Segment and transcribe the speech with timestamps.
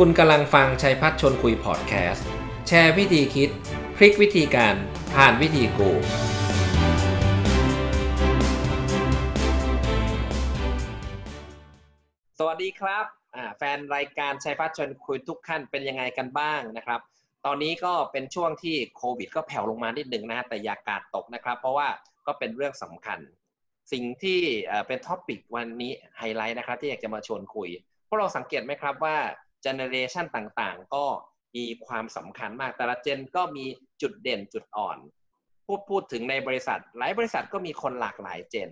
[0.00, 2.26] คุณกำลังฟังชัยพัชร์ชวนคุยพอดแคสต์
[2.68, 3.50] แชร์วิธีคิด
[3.96, 4.74] พลิกวิธีการ
[5.14, 5.90] ผ่านวิธีกูรู
[12.38, 13.04] สวัสดีครับ
[13.58, 17.00] แฟนรายการชัยพัชร์ชวนคุยทุกท่านเป็นยังไงกันบ้างนะครับ
[17.46, 21.88] ตอนนี้ก็เป็นช่วงที่โควิด ก็แผ่วลงมานิดหนึ่งนะแต่อย่าการ์ดตกนะครับ เพราะว่า
[22.26, 23.18] ก็เป็นเรื่องสำคัญ
[23.92, 24.40] สิ่งที่
[24.86, 27.68] เป็น topic วันนี้ไฮไลท์นะครับ ที่อยากจะมาชวนคุย
[28.08, 29.16] พวกเราสังเกตไหมครับว่า
[29.62, 31.04] generation ต่างๆ ก็
[31.56, 33.64] มีความสำคัญมาก แต่ละ gen ก็มี
[34.02, 34.98] จุดเด่นจุดอ่อน
[35.66, 38.70] พูดพูดถึงในบริษัท หลายบริษัทก็มีคนหลากหลาย gen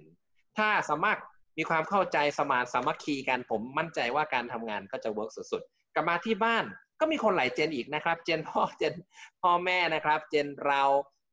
[0.59, 1.19] ถ้าสามารถ
[1.59, 6.65] มีความเข้าใจสมานสามัคคีกันผมมั่นใจว่าการทำงานก็จะ work สุดๆ กลับมาที่บ้าน
[7.01, 8.95] ก็มีคนหลาย gen อีกนะครับ gen พ่อ gen
[9.43, 10.83] พ่อแม่นะครับ gen เรา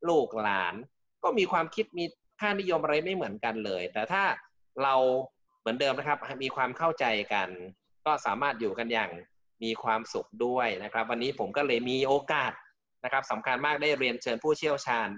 [0.09, 0.75] ลูกหลาน
[1.23, 2.05] ก็มีความคิดมี
[2.39, 4.23] ค่านิยมอะไรไม่เหมือนกันเลย แต่ถ้า
[4.83, 4.95] เรา
[5.59, 7.49] เหมือนเดิมนะครับมีความเข้าใจกัน
[8.05, 9.11] ก็สามารถอยู่กันอย่าง
[9.63, 12.51] มีความสุขด้วยนะครับ วันนี้ผมก็เลยมีโอกาส
[13.03, 15.09] นะครับสำคัญมากได้เรียนเชิญผู้เชี่ยวชาญ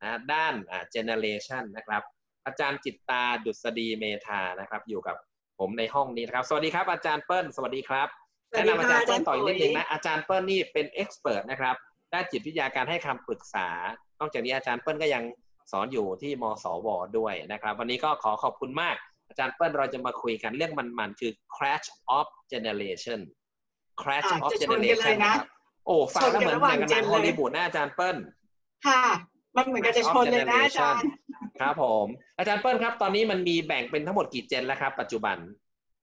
[0.00, 2.02] นะด้านอ่า generation นะครับ
[2.46, 5.16] อาจารย์จิตตาดุษฎีเมธานะครับ อยู่กับ
[5.58, 8.08] ผมในห้องนี้นะครับ สวัสดีครับอาจารย์เปิ้ลสวัสดีครับ
[8.50, 11.74] แนะนำอาจารย์เปิ้ลต่ออีกนิดนึงนะอาจารย์เปิ้ลนี่เป็น expert นะครับ
[12.12, 13.68] ด้านจิตวิทยาการให้คำปรึกษา
[14.20, 15.24] นอกจากนี้อาจารย์เปิ้ลก็ยัง
[15.72, 16.88] สอนอยู่ที่มสว
[17.18, 18.96] ด้วยนะครับ วันนี้ก็ขอขอบคุณมาก
[19.28, 21.86] อาจารย์เปิ้ลเราจะมาคุยกันเรื่องมันๆ คือ crash
[22.18, 23.20] of generation
[24.00, 25.36] crash of generation นะ
[25.86, 28.16] โอ้ฟังแล้วเหมือนอย่างกันฮอลลีวูดนะอาจารย์เปิ้ล
[28.86, 29.02] ค่ะ
[29.56, 31.10] มันเหมือนกันจะชนเลยนะอาจารย์
[31.60, 32.06] ครับผม
[32.38, 35.38] อาจารย์เปิ้ลครับ ตอนนี้มันมีแบ่งเป็นทั้งหมดกี่เจนแล้วครับ ปัจจุบัน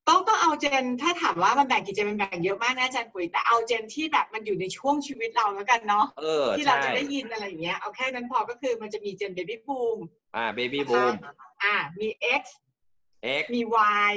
[0.08, 6.06] ต้องต้องเอาเจนถ้าถามว่ามันแบ่งกี่เจนมันแบ่งเยอะมากนะอาจารย์ปุ๋ยแต่เอาเจนที่แบบมันอยู่ในช่วงชีวิตเราแล้วกันเนาะ
[6.58, 10.00] ที่เราจะได้ยินอะไรอย่างเงี้ยเอาแค่นั้นพอก็คือมันจะมีเจนเบบี้บูม
[10.36, 11.14] อ่าเบบี้บูม
[11.64, 12.10] อ่ามี
[12.42, 12.44] X
[13.42, 13.62] X มี
[14.12, 14.14] Y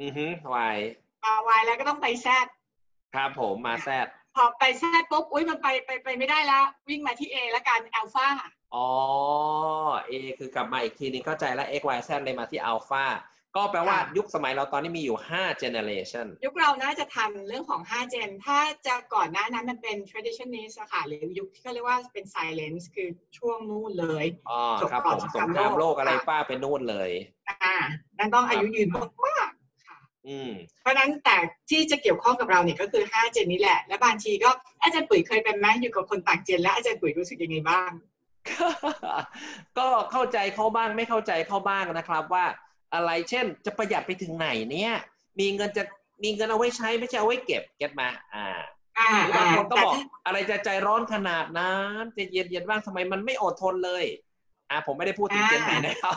[0.00, 0.26] อือฮึ
[0.74, 0.78] Y
[1.24, 2.28] อ่า Y แล้วก็ต้องไป Z
[3.14, 4.06] ครับผมมาแซด
[4.36, 8.26] พอไปแซดปุ๊บ อุ้ยมันไปไปไปไม่ได้แล้ววิ่งมาที่ A แล้วกันอัลฟา
[8.74, 8.88] อ๋อ
[10.10, 13.04] A คือกลับมาอีกทีนึงเข้าใจแล้ว X Y Z เลยมาที่อัลฟา
[13.56, 23.08] ก็แปลว่ายุคสมัยเราตอนนี้มีอยู่ 5 generation ยุคเราน่าจะทำเรื่องของ 5 gen ถ้าจะก่อนหน้านั้นมันเป็น traditionalist ค่ะหรือยุคที่เขาเรียกว่าเป็น silence คือ
[23.38, 24.62] ช่วงนู่นเลยอ๋อ
[24.92, 27.10] ครับผมสงครามโลกอะไรป้าเป็นนู่นเลย
[27.48, 27.76] อ่า
[28.18, 29.50] นั่นต้องอายุยืนมาก
[30.80, 31.36] เพราะนั้นแต่
[31.70, 34.50] ที่จะเกี่ยวข้องกับเราเนี่ยก็คือ 5 เจนนี้แหละ และบางทีก็
[34.82, 37.90] อาจารย์ปุ๋ยเคยเป็นไหมอยู่กับคนต่างเจน แล้วอาจารย์ปุ๋ยรู้สึกยังไงบ้าง
[39.78, 42.44] ก็เข้าใจเขาบ้างไม่เข้าใจเขาบ้างนะครับว่า
[42.94, 44.94] อะไรเช่นจะประหยัดไปถึงไหนเนี่ย
[45.40, 45.82] มีเงินจะ
[46.22, 48.46] มีเงินเอาไว้ใช้ไม่ใช่เอาไว้เก็บ get มะอ่า
[49.36, 49.94] บางคนก็บอก
[50.26, 54.04] อะไรจะใจร้อนขนาดนั้นจะเย็นเย็นบ้างทำไมมันไม่อดทนเลย
[54.70, 56.14] อ่าผมไม่ได้พูดถึง gen ไหนนะครับ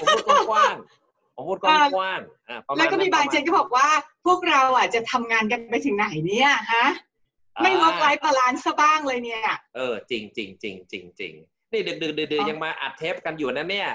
[0.00, 1.05] ผมพูดกว้างผม
[1.48, 3.88] พูดกว้างๆแล้วก็มีบาง genก็บอกว่า
[4.26, 6.86] พวกเราอะจะทำงานกันไปถึงไหนเนี่ยฮะ
[7.62, 9.42] ไม่ work life balance ซะบ้างเลยเนี่ย
[9.76, 11.32] เออ จริงจริงจริงจริงจริง
[11.72, 13.88] นี่ดึกดึกดึกยังมาอัดเทปกันอยู่นะเนี่ย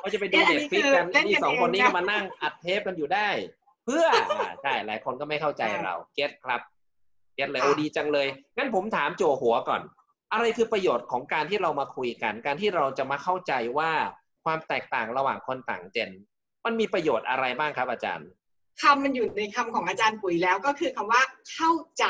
[0.00, 3.28] เขาจะไปดูเด็กฟิกกันนี่สองคนนี้ก็มานั่งอัดเทปกันอยู่ได้
[3.84, 4.06] เพื่อ
[4.62, 6.60] ใช่หลายคนก็ไม่เข้าใจเราเก็ตครับ
[7.34, 9.82] เก็ตเลยโอ้ดีจังเลยงั้นผมถามโจหัวก่อน
[10.32, 13.92] อะไรคือประโยชน์ของการที่เรามาคุยกัน การที่เราจะมาเข้าใจว่า
[14.44, 16.10] ความแตกต่างระหว่างคนต่างเจน
[16.64, 18.28] มันมีประโยชน์อะไรบ้างครับอาจารย์
[18.82, 21.22] คำมันอยู่ในคำของอาจารย์ปุ๋ยแล้วก็คือคำว่า
[21.52, 22.06] เข้าใจ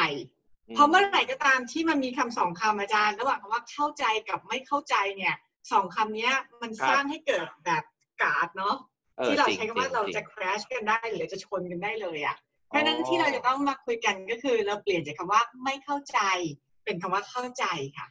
[0.74, 5.34] เพราะเมื่อไหร่ก็ตามที่มันมีคำสองคำอาจารย์ ระหว่างคำว่าเข้าใจกับไม่เข้าใจเนี่ย
[5.72, 6.30] สองคำนี้
[6.62, 7.82] มันสร้างให้เกิดแบบ
[8.22, 8.76] กาดเนาะ
[9.24, 12.36] ที่เราใช้คำว่าเราจะ crash กันได้หรือจะชนกันได้เลยอะ
[12.68, 16.20] เพราะนั้นที่เราจะต้องมาคุยกันก็คือเราเปลี่ยนจากคำว่าไม่เข้าใจ
[16.84, 17.64] เป็นคำว่าเข้าใจ
[17.96, 18.06] ค่ะ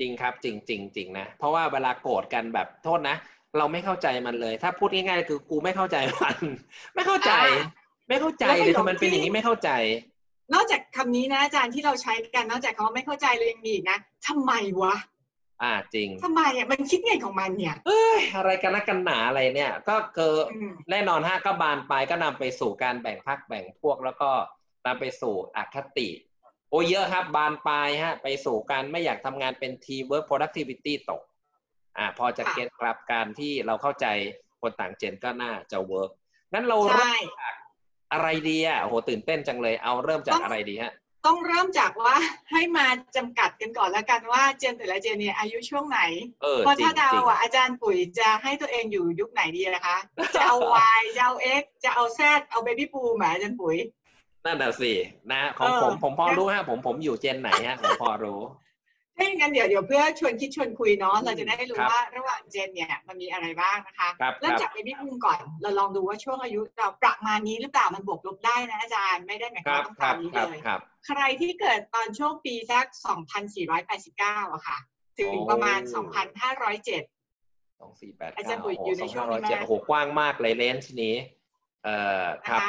[0.00, 3.16] จริงครับจริงจริงจริงนะ เพราะว่าเวลาโกรธกันแบบโทษนะ
[3.58, 6.36] เราไม่เข้าใจมันเลย ถ้าพูดง่ายๆคือกูไม่เข้าใจมัน
[6.94, 7.32] ไม่เข้าใจ
[8.08, 9.70] ไม่เข้าใจเลยทำไมมันเป็นอย่างนี้ไม่เข้าใจ
[10.54, 13.98] นอกจากคำนี้นะอาจารย์ที่เราใช้กันนอกจากคำว่าไม่เข้าใจเลยยังมีอีกนะ
[14.28, 14.52] ทำไม
[14.82, 14.94] วะ
[15.62, 20.44] อ่าจริงทำไมอะมันคิดไงของมันเนี่ยเอ้ยอะไรกันนักกันหนาอะไรเนี่ย ก็เกิด
[20.90, 24.30] แน่นอนฮะก็บานปลายก็นำไปสู่การแบ่งพรรคแบ่งพวกแล้วก็
[24.86, 26.08] นำไปสู่อคติ
[26.70, 31.22] โอ้เยอะครับบานปลายฮะไปสู่การไม่อยากทำงานเป็น teamwork productivity ตก
[31.98, 34.06] อ่าพอจะ get ครับการที่เราเข้าใจ
[34.62, 36.10] คนต่าง gen ก็น่าจะ work
[36.52, 37.08] งั้นเราเริ่ม
[37.40, 37.54] จาก
[38.12, 40.92] อะไรดีอะโหตื่นเต้นจังเลยเอาเริ่มจากอะไรดีฮะ
[41.26, 42.14] ต้องเริ่มจากว่า
[42.52, 46.00] ให้มาจำกัดกันก่อนแล้วกันว่าเจนแต่ละเจนเนี่ยอายุช่วงไหน
[46.58, 49.96] เพราะถ้าเดาอะอาจารย์ปุ๋ยจะให้ตัวเองอยู่ยุคไหนดีนะคะ
[50.34, 50.56] จะเอา
[50.98, 52.20] Y จะเอา X จะเอา Z
[52.50, 53.76] เอาเบบี้ปูหมาอาจารย์ปุ๋ย
[54.44, 54.92] นั่นแหะสิ
[55.32, 58.40] นะของผมผมพอรู้ฮะผมผมอยู่เจนไหนฮะผมพอรู้
[59.16, 72.86] ถ้าอย่างนั้นเดี๋ยวเดี๋ยวเพื่อชวนคิดชวนคุยเนาะเราจะได้รู้ครับว่าระหว่างเจนเนี่ยมันมีอะไรบ้างนะคะครับเริ่มครับจากเบบี้บูมก่อนเราลองดูว่าช่วงอายุเราประมาณนี้หรือเปล่ามันบวกลบได้นะอาจารย์ไม่ได้หมายคควารัมบต้องครัตาบมนี้ครับเลยครับใครที่เกิดตอนช่วงปีสัก
[73.50, 74.78] 2489อะค่ะ
[75.18, 81.14] ถึงโอ้ประมาณ 2,507สองสี่แปดอาเก้าจารย์ปุ๋ยโอ้อยู่ในสองช่วห้างร้อยนี้เจ็ดไหมโอ้โหกว้างมากเลยเลนส์นี้
[81.84, 82.60] เอ่อคนะรับ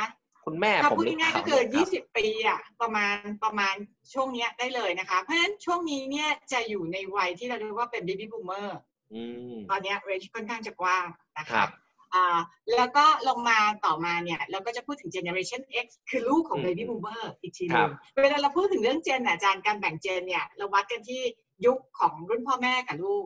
[0.47, 3.75] คะคุณแม่ถ้าผมพูดนึกง่ายๆข่าก็วคือรับ20 ปีอะประมาณประมาณ
[4.13, 8.69] ช่วงเนี้ยได้เลยนะคะ เพราะฉะนั้นช่วงนี้เนี่ยจะอยู่ในวัยที่เราเรียกว่าเป็น baby boomer
[9.13, 9.21] อื
[9.53, 11.05] มตอนเนี้ย range ค่อนข้างจะกว้าง
[11.37, 11.69] นะครัคะบ
[12.13, 12.37] อ่า
[12.75, 17.89] แล้วก็ลงมาต่อมาเนี่ยเราก็จะพูดถึง generation X คือลูกของอืม baby boomer อีกทีหครันึบ
[18.19, 21.21] งเวลาเราพูดถึงเรื่องเจนน่ะอาจารย์การแบ่งเจนเนี่ยเราวัดกันที่
[21.65, 23.25] ยุคของรุ่นพ่อแม่กับลูก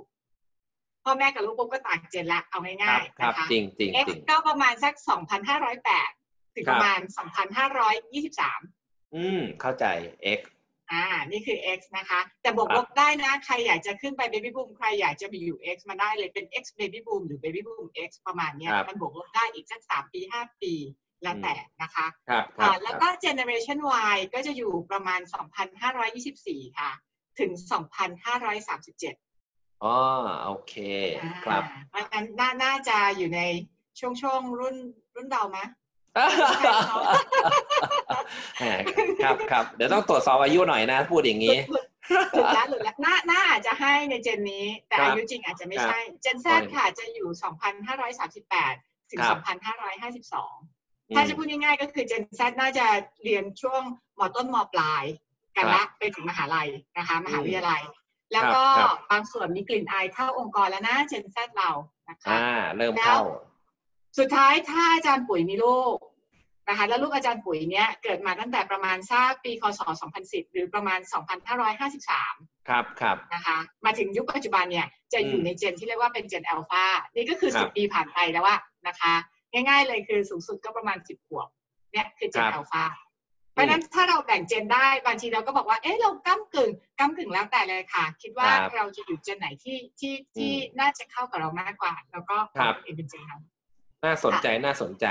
[1.06, 4.94] พ่อแม่กับลูกปุ๊บก็ต่างเจนละเอาครัง่าบยคๆรับนะคะจริงจริง X จริงก็ประมาณสัก
[5.59, 6.20] 2,508
[6.56, 7.00] ถึงครัปบระมาณ
[7.88, 9.86] 2,523 อืม เข้าใจ
[10.39, 10.42] X
[10.92, 17.39] อ่า นี่คือ X นะคะ แต่บวกครับลบได้นะ ใครอยากจะขึ้นไป baby boom ใครอยากจะไปอยู่ X มาได้เลยเป็น X baby boom หรือ
[17.44, 20.74] baby boom X ประมาณเนี้ยครับมันบวกลบได้อีกสักสามปีห้าปี
[21.24, 23.80] แล้วแต่นะคะครับครัอ่าบแล้วก็ generation
[24.15, 25.19] Y ก็จะอยู่ประมาณ
[26.00, 26.92] 2,524 ค่ะ
[27.39, 27.51] ถึง
[28.27, 29.95] 2,537อ๋อ
[30.45, 30.75] โอเค
[31.45, 33.42] ครับอ่าเพราะฉะนั้นน่าน่าจะอยู่ใน
[34.00, 34.75] ช่วงช่วงรุ่น
[35.15, 35.65] รุ่นเราไหมแหม
[39.23, 41.85] ครับครับเดี๋ยวต้องตรวจสอบอายุหน่อยนะ พูดอย่างนี้หลุด
[42.33, 47.29] หลุดแล้วหลุดแล้วน่าน่าอาจจะให้ในเจนนี้ แต่ครับอายุจริงอาจจะไม่ใช่ เจน Z ครับค่ะจะอยู่
[47.99, 49.39] 2,538 ถึงครับ
[50.27, 52.85] 2,552 ถ้าจะพูดง่ายๆก็คือเจน Z น่าจะ
[53.23, 53.81] เรียนช่วง
[54.19, 55.03] มต้นมปลาย
[55.55, 57.81] กันครัละบไปถึงมหาลัยนะคะ มหาวิทยาลัย
[58.33, 61.69] แล้วก็ครับบางส่วนมีกลิ่นอายเข้าองค์กรแล้วนะเจน Z เรา
[62.09, 62.47] นะคะอ่า
[62.77, 63.19] เริ่มเข้า
[64.17, 65.97] สุดท้ายถ้าอาจารย์ปุ๋ยมีลูก
[66.69, 69.79] นะคะแล้วลูกอาจารย์ปุ๋ยเนี้ยเกิดมาตั้งแต่ประมาณสักปีคศ
[70.17, 70.99] 2010 หรือประมาณ
[71.63, 76.85] 2553 ครับครับนะคะมาถึงยุคปัจจุบันเนี่ยจะอยู่อืมในเจนที่เรียกว่าเป็นเจนอัลฟา
[77.15, 79.13] นี่ก็คือครับ10 ปีผ่านไปแล้วว่านะคะ
[79.53, 81.47] ง่ายๆเลยคือสูงสุดก็ประมาณ 10 ขวบ
[81.91, 82.85] เนี่ยคือเจนครับอัลฟา
[83.53, 93.41] เพราะฉะนั้นถ้าเราแบ่งเจนได้บางทีเราก็บอกว่าเอ๊ะเราก้ากึ่งก้ากึ่งแล้วแต่เลยค่ะ คิดว่าครับเราจะอยู่เจนไหนที่ที่ที่อืมน่าจะเข้ากับเรามากกว่า แล้วก็ครับเองเป็นเจนนั้น
[94.06, 95.06] น่าสนใจน่าสนใจ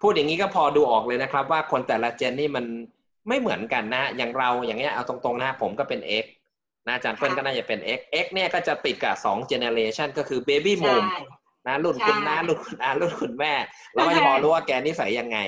[0.00, 2.64] พูดอย่างนี้ก็พอดูออกเลยนะครับ ว่าคนแต่ละเจนนี่มัน
[3.28, 6.26] ไม่เหมือนกันนะ อย่างเราอย่างเงี้ยเอาตรงๆนะผมก็เป็น X
[6.86, 11.20] นะอาจารย์เปิ้ลก็น่าจะเป็น X X เนี่ยก็จะติดกับ2 generation ก็คือ baby boom ใช่
[11.66, 13.54] นะรุ่นคุณใช่น้ารุ่นคุณอารุ่นคุณแม่
[13.94, 15.38] เราก็จะพอรู้ว่าแกนิสัยยังไง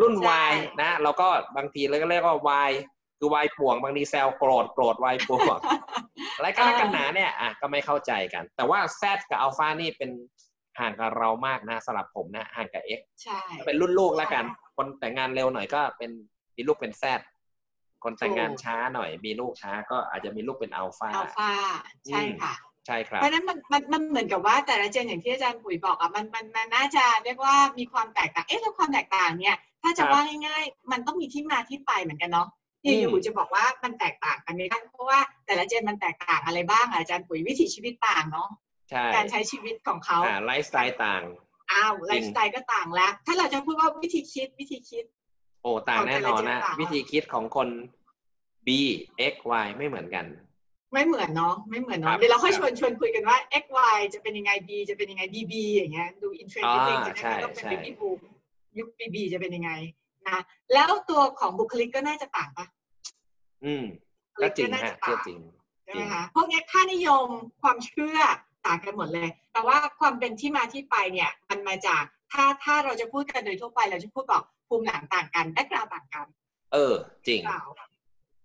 [0.00, 2.36] รุ่นใช่ Y นะเราก็บางทีเราก็เรียกว่า
[2.68, 2.70] Y
[3.18, 5.58] คือ Y ป่วงบางทีแซวโกรธโกรธ Y ป่วง
[6.36, 10.10] อะไรกันนักกันหนาเนี่ยอะก็ไม่เข้าใจกัน แต่ว่า Z กับ Alpha นี่เป็น
[10.80, 14.44] ห่างกับเรามากนะสำหรับผมนะห่างกับ X ใช่เป็นรุ่นลูกแล้วกัน
[14.76, 16.10] คนแต่งงานเร็วหน่อยก็เป็น
[16.56, 17.04] มีลูกเป็น Z
[18.04, 21.50] คนแต่งงานช้าหน่อย มีลูกช้าก็อาจจะมีลูกเป็น Alpha อัลฟา
[22.08, 22.54] ใช่ค่ะ
[22.86, 32.48] ใช่ครับเพราะฉะนั้นมันมันมันเหมือนกับว่าแต่ละเจนอย่างที่อาจารย์ปุ๋ยบอกอะมันมันมันน่าจะเรียกว่ามีความแตกต่างเอ๊ะแล้วความแตกต่างเนี่ย ถ้าจะครับว่าง่ายๆ มันต้องมีที่มาที่ไปเหมือนกันเนาะ
[32.84, 38.69] อืมอยู่ๆจะบอกว่ามันแตกต่างกันไม่ได้เพราะว่าแต่ละเจนมันแตกต่างอะไรบ้างอะอาจารย์ปุ๋ยวิถีชีวิตต่างเนาะใช่
[39.16, 41.22] การใช้ชีวิตของเขาอ่าไลฟ์สไตล์ต่าง
[41.72, 45.04] อ้าวไลฟ์สไตล์ก็ต่างแล้ว ถ้าเราจะพูดว่าวิธีคิดวิธีคิด
[45.62, 47.68] โอ้ต่างแน่นอนนะของแต่ละเจนต่างวิธีคิดของคน
[48.66, 48.68] B
[49.32, 49.34] X
[49.64, 50.26] Y ไม่เหมือนกัน
[50.92, 53.64] ไม่เหมือนเนาะไม่เหมือนครัเนาะบเดี๋ยวเราค่อยคชรับวนชวนคุยกันว่า x
[53.94, 58.20] y จะเป็นยังไง b จะเป็นยังไง b b อย่างเงี้ยดูอินเทรนด์นิดนึงอ่าจะได้ใช่ไม่ต้องเป็นใช่ baby boom
[58.78, 59.70] ยุค b b จะเป็นยังไง
[60.28, 60.38] นะ
[60.74, 62.66] แล้วตัวของบุคลิกก็น่าจะต่างปะ
[63.64, 63.84] อืม
[64.36, 65.38] บุคก็ลิจริงน่าฮะจะก็ต่างจริง
[65.84, 67.26] ใช่ไหมคะพวกเนี้ยค่านิยม
[67.62, 68.18] ความเชื่อ
[68.66, 72.02] ต่างกันหมดเลย แต่ว่าความเป็นที่มาที่ไปเนี่ยมันมาจาก
[72.32, 76.26] ถ้าถ้าเราจะพูดกันโดยทั่วไปเราจะพูดบอกภูมิหลังต่างกันแบ็กกราวต่างกัน
[76.72, 76.94] เออ
[77.26, 77.64] จริงเปล่า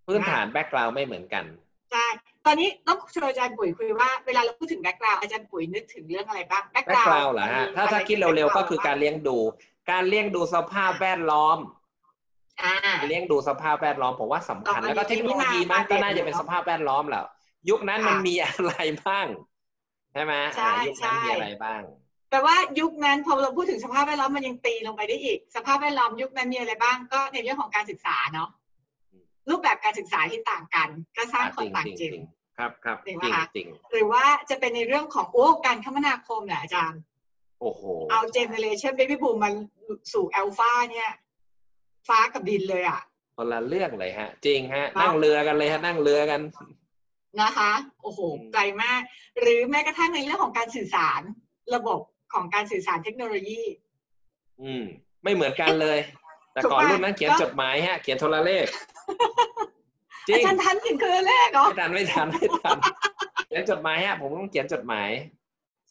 [0.08, 1.46] พื้นฐานแบ็กกราวไม่เหมือนกัน
[1.92, 2.06] ใช่
[2.46, 9.38] ตอนนี้ต้องชวนอาจารย์ปุ๋ยคุยว่าเวลาเราพูดถึงแบ็กกราวอาจารย์ปุ๋ยนึกถึงเรื่องอะไรบ้างแบ็กแบ็กกรากวราวเหรอฮะถ้าถ้าคิดเร็วๆก็คือการเลี้ยงดู
[9.92, 11.58] การเลี้ยงดูสภาพแวดล้อม
[12.64, 12.74] อ่า
[13.08, 17.24] เลี้ยงดูสภาพแวดล้อมผมว่าสำคัญต่อมาแล้วก็เทคโนโลยีมีมามันก็มาน่าจะเป็นเด่นสภาพแวดล้อมแหละ
[17.70, 18.74] ยุคนั้นค่ะมันมีอะไร
[19.06, 19.26] บ้าง
[20.16, 21.82] ใช่ไหมใช่อ่ายุคนั้นใช่มีอะไรบ้าง
[22.32, 28.50] แต่ว่ายุคนั้นพอเราพูดถึงสภาพแวดล้อมมันยังตีลงไปได้อีก สภาพแวดล้อมยุคนั้นมีอะไรบ้าง ก็ในเรื่องของการศึกษาเนาะ
[29.12, 32.24] อืมรูปแบบการศึกษาที่ต่างกัน ก็สร้างอะคนจริงต่างจริงเจจนริง
[32.58, 37.02] ครับครับจริงจริงปะคะจริงหรือว่าจะเป็นในเรื่องของโอ้การคมนาคมเนี่ยอาจารย์
[37.62, 39.50] โอ้โหเอาเจเนเรชันเบบี้บูมมา
[40.14, 41.10] สู่อัลฟาเนี่ย
[42.08, 43.02] ฟ้ากับดินเลยอะ
[43.38, 46.42] คนละเรื่องเลยฮะ จริงฮะเนอะนั่งเรือกันเลยฮะนั่งเรือกัน
[47.42, 49.02] นะคะโอ้โหอืมไกลมาก
[49.40, 51.22] หรือแม้กระทั่งในเรื่องของการสื่อสาร
[51.76, 52.00] ระบบ
[52.34, 53.62] ของการสื่อสารเทคโนโลยี
[54.62, 54.84] อืม
[55.24, 56.00] ไม่เหมือนกันเลย
[56.54, 58.66] แต่ก่อนถูกปะรุ่นนั้นเขียนก็จดหมายฮะ เขียนโทรเลข
[60.28, 62.78] จริงอาจารย์ทันถึงคือแรกเหรอไม่ทันไม่ทันไม่ทัน
[63.48, 65.10] เขียนจดหมายฮะผมต้องเขียนจดหมาย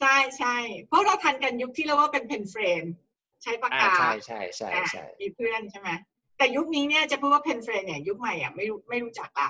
[0.00, 0.56] ใช่ใช่
[0.88, 2.84] เพราะเราทันกันยุคที่เรียกว่าเป็นเพนเฟรม
[3.42, 5.90] ใช้ปากอ่ากาใช่ใช่ใช่อะใช่มีเพื่อนใช่ไหม
[6.38, 9.48] แต่ยุคนี้เนี่ยจะพูดว่าเพนเฟรมเนี่ยยุคใหม่อะไม่รู้ไม่รู้จักละ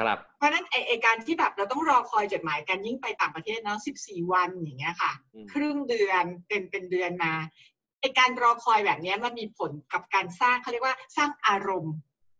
[0.00, 7.32] ครับเพราะฉะนั้นไอไอการที่แบบเราต้องรอคอยจดหมายกันยิ่งไปต่างประเทศเนาะ14 วันอย่างเงี้ยค่ะอืมครึ่งเดือนเป็นเป็นเดือนมา
[8.00, 11.94] ไอการรอคอยแบบเนี้ยมันมีผลกับการสร้างเขาเรียกว่าสร้างอารมณ์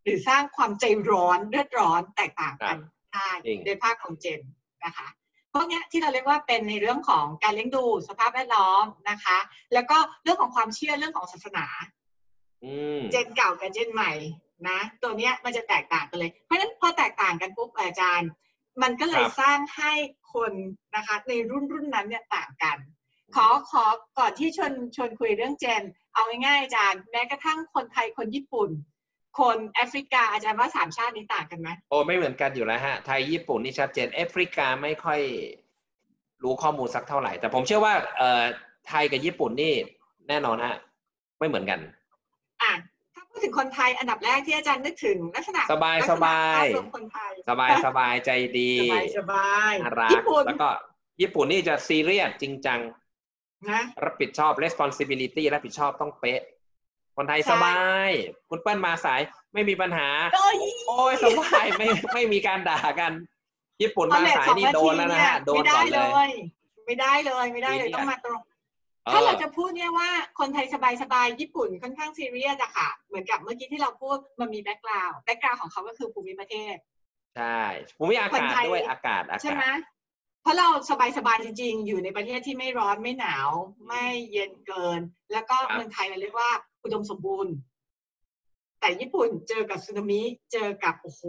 [0.04, 2.78] หรือสร้างความใจร้อนเลือดร้อนแตกต่างกัน
[3.12, 4.40] ได้จริงโดยภาคของเจน
[4.84, 5.08] นะคะ
[5.52, 9.38] พวกเนี้ยที่เราเรียกว่าเป็นในเรื่องของการเลี้ยงดูสภาพแวดล้อมนะคะ
[9.74, 11.66] แล้วก็เรื่องของความเชื่อเรื่องของศาสนา
[12.64, 14.12] อืมเจนเก่ากับเจนใหม่
[14.68, 18.30] นะตัวเนี้ยมันจะแตกต่างกันเลย เพราะฉะนั้นพอแตกต่างกันปุ๊บอาจารย์
[18.82, 19.92] มันก็เลยสร้างให้
[20.34, 20.52] คน
[20.96, 22.78] นะคะในรุ่นรุ่นนั้นเนี่ยต่างกัน
[23.36, 23.84] ขอขอ
[24.18, 25.82] ก่อนที่ชวนชวนคุยเรื่องเจน
[26.14, 28.70] เอาง่ายๆอาจารย์ แม้กระทั่งคนไทยคนญี่ปุ่น
[29.38, 35.20] คนแอฟริกาอาจารย์ว่าสามชาตินี้ต่างกันไหมโอ้ไม่เหมือนกันอยู่แล้วฮะไทยญี่ปุ่นนี่ชัดเจนแอฟริกาไม่ค่อย
[36.42, 38.42] รู้ข้อมูลสักเท่าไหร่ แต่ผมเชื่อว่าเอ่อ
[38.88, 39.74] ไทยกับญี่ปุ่นนี่
[40.28, 40.76] แน่นอนฮะ
[41.38, 41.80] ไม่เหมือนกัน
[42.62, 42.72] อะ
[43.42, 50.70] ถ้าพูดถึงคนไทยอันดับแรกที่อาจารย์นึกถึงลักษณะสบายลักษณะสบายภพรวมคนไทยสบายสบายใจดีสบายสบายน่ารักญี่ปุ่นแล้วก็
[51.22, 52.80] ญี่ปุ่นนี่จะซีเรียสจริงจัง
[53.70, 56.40] นะรับผิดชอบ responsibility รับผิดชอบต้องเป๊ะ
[57.16, 57.74] คนไทยใช่สบา
[58.08, 58.10] ย
[58.50, 59.20] คุณเปิ้ลมาสาย
[59.54, 60.56] ไม่มีปัญหาโอ้ย
[60.88, 63.12] โอ้ยสบายไม่ไม่มีการด่ากัน
[63.82, 66.30] ญี่ปุ่นมาสายนี่โดนแล้วนะฮะโดนไม่ได้ก่อนเลเลยย
[66.86, 68.51] ไม่ได้เลยไม่ได้เลยซีเรียสต้องมาตรงเอ
[69.10, 70.66] ถ้าอเราจะพูดเนี่ยว่าคนไทย
[71.02, 76.76] สบายๆ ญี่ปุ่นค่อนข้างซีเรียสอะค่ะ เหมือนกับเมื่อกี้ที่เราพูดมันมีแบ็กกราวด์แบ็กกราวด์ของเขาก็คือภูมิประเทศ
[77.36, 77.60] ใช่
[77.98, 79.78] ผมมีอาคนกาศไทยด้วยอากาศอาใช่กาไหมศ
[80.42, 80.68] เพราะเรา
[81.18, 83.48] สบายๆ จริงๆ อยู่ในประเทศที่ไม่ร้อนไม่หนาว
[83.88, 85.00] ไม่เย็นเกิน
[85.32, 86.50] แล้วก็ครับเมืองไทยเราเรียกว่า
[86.82, 87.54] อุดมสมบูรณ์
[88.80, 91.22] แต่ญี่ปุ่นเจอกับสึนามิเจอกับโอ้โห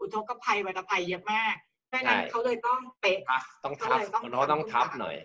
[0.00, 1.54] อุทกภัยวัตภัยเยอะมาก
[1.86, 5.16] เพราะฉะนั้นเขาเลยต้องเป๊ะ tough ต้อง tough ก็เลยต้องมันเขาต้องทำทัฟทุกอย่างหน่อย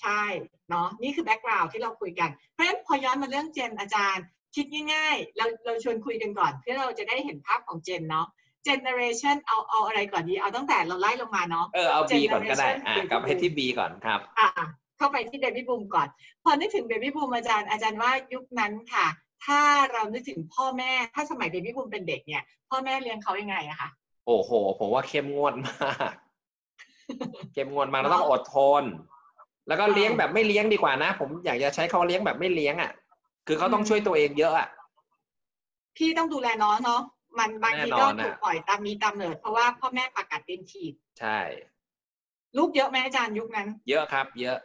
[0.00, 0.22] ใช่
[0.70, 4.24] เนาะนี่คือ background ที่เราคุยกัน เพราะฉะนั้นพอย้อนมาเรื่อง Gen อาจารย์
[4.54, 8.26] คิดง่ายๆ เราเราชวนคุยกันก่อน เพื่อเราจะได้เห็นภาพของ Gen เนาะ
[8.64, 14.48] generation เอาเอาอะไรก่อนดี เอาตั้งแต่เราไล่ลงมาเนาะเออเอา B ก่อนก็ได้ Generation อะ Baby กลับไปที่ B ก่อนครับอ่า
[14.96, 16.08] เข้าไปที่เบบี้บูมก่อน
[16.44, 19.06] พอนึกถึงเบบี้บูมอาจารย์อาจารย์ว่ายุคนั้นค่ะ
[19.46, 19.60] ถ้า
[19.92, 23.88] เรานึกถึงพ่อแม่ถ้าสมัยเบบี้บูมเป็นเด็กเนี่ย พ่อแม่เลี้ยงเขายังไงอะคะ
[24.26, 26.12] โอ้โห ผมว่าเข้มงวดมาก
[27.52, 28.84] เข้มงวดมากเราต้องอดทน
[29.68, 32.92] แล้วก็เลี้ยงแบบไม่เลี้ยงดีกว่านะ ผมอยากจะใช้คำว่าเลี้ยงแบบไม่เลี้ยงอะ
[33.46, 34.68] คือเขาต้องช่วยตัวเองเยอะอะ
[35.96, 37.02] พี่ต้องดูแลน้องเนาะ
[37.38, 41.38] มันบางทีแน่นก็อนอะถูกปล่อยตามมีตามเนิดเพราะว่าพ่อแม่ปากกัดเต็มทีบใช่
[42.58, 44.58] ลูกเยอะไหมอาจารย์ยุคนั้น เยอะครับ เยอะ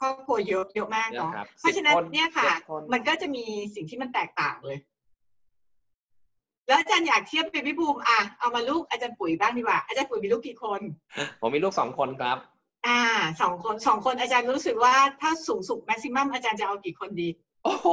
[0.00, 3.44] ครอบครัวเยอะเยอะมากเยอะเนาะครับเพราะฉะนั้น10คนเนี่ยค่ะ10คนมันก็จะมี
[3.74, 4.78] สิ่งที่มันแตกต่างเลย
[6.66, 10.80] แล้วอาจารย์อยากเทียบเบบี้บูมอะ เอามาลูกอาจารย์ปุ๋ยบ้างดีกว่า อาจารย์ปุ๋ยมีลูกกี่คน
[11.40, 12.38] ผมมีลูกสองคนครับ
[12.86, 13.00] อ่า
[13.40, 17.28] สองคนสองคนอาจารย์รู้สึกว่าถ้าสูงสุดแม็กซิมัมอาจารย์จะเอากี่คนดี
[17.64, 17.88] โอ้โห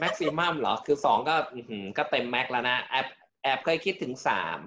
[0.00, 3.06] แม็กซิมัมเหรอ คือสองก็อื้อหือก็เต็มแม็กแล้วนะ แอบ
[3.42, 4.58] แอบเคยคิดถึงสาม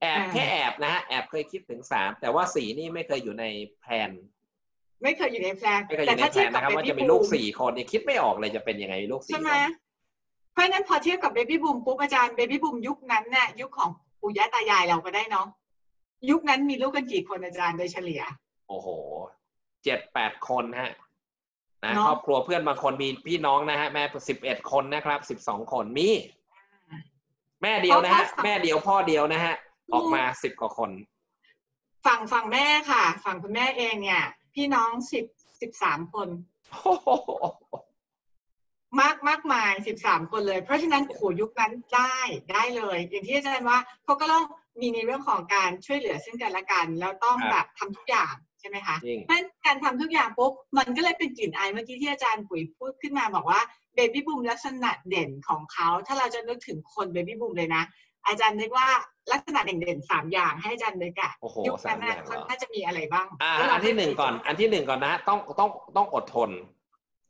[0.00, 3.44] แอบอ่าแค่แอบนะฮะแอบเคยคิดถึงสามแต่ว่าสี่นี่ไม่เคยอยู่ใน
[3.80, 4.10] แพลน
[5.02, 9.70] ไม่เคยอยู่ในแพลนไม่เคยอแต่ยู่ในถ้าแพลเทียบนกับนะครับเบว่าจะบี้มีบูลูกมสี่คนเนี่ยคิดไม่ออกเลยจะเป็นยังไงมีลูกสี่ใช่คไหมน
[10.52, 15.46] เพราะฉะนั้นพอเทียบกับเบบี้บูมปุ๊บอาจารย์เบบี้บูมยุคนั้นน่ะยุคของปู่ย่าตายายเราก็ได้เนาะ
[16.30, 18.22] ยุคนั้นมีลูกกันกี่คนอาจารย์โดยเฉลี่ย
[18.68, 18.88] โอ้โห
[19.84, 20.92] เจ็ดแปดคนฮะ
[21.84, 26.08] นะเนอะครอบครัวเพื่อนบางคนมีพี่น้องนะฮะแม่สิบเอ็ดคนนะครับสิบสองคนมี
[27.62, 29.54] แม่เดียวนะฮะแม่เดียวพ่อเดียวนะฮะ
[29.92, 30.90] ออกมาสิบกว่าคน
[32.06, 34.22] ฝั่งฝั่งแม่ค่ะ ฝั่งคุณแม่เองเนี่ย
[34.54, 35.24] พี่น้องสิบ
[35.60, 36.28] สิบสามคน
[36.70, 37.08] โอ้โห
[39.00, 42.16] มากมากมายสิบสามคนเลย เพราะฉะนั้นโอ้โหยุคนั้นได้
[42.52, 44.44] ได้เลย อย่างที่อาจารย์ว่าเขาก็ต้อง
[44.80, 53.60] มีในเรื่องของการช่วยเหลือซึ่งกันและกัน แล้วต้องแบบทำทุกอย่างใช่ไหมคะจริงเพราะฉะนั้นการทำทุกอย่างปุ๊บมันก็เลยเป็นกลิ่นอายเมื่อกี้ที่อาจารย์ปุ๋ยพูดขึ้นมาบอกว่า
[53.94, 57.82] เบบี้บูมลักษณะเด่นของเขา ถ้าเราจะนึกถึงคนเบบี้บูมเลยนะ
[58.26, 58.88] อาจารย์นึกว่า
[59.32, 66.50] ลักษณะเด่นๆสามอย่างให้อาจารย์นึกอะโอ้โหยุคนั้นสามอย่างเหรอเขาน่าจะมีอะไรบ้างอ่าแล้วเราอันที่หนึ่งก่อน อันที่หนึ่งก่อนนะฮะต้องต้องต้องอดทน